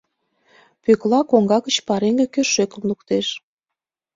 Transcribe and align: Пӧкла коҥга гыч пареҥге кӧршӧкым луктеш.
Пӧкла 0.83 1.19
коҥга 1.29 1.57
гыч 1.65 1.75
пареҥге 1.87 2.25
кӧршӧкым 2.33 2.83
луктеш. 2.89 3.27